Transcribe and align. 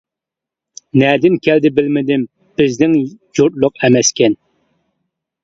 نەدىن 1.01 1.35
كەلدى 1.47 1.71
بىلمىدىم، 1.79 2.23
بىزنىڭ 2.63 2.97
يۇرتلۇق 3.03 3.79
ئەمەسكەن. 3.85 4.41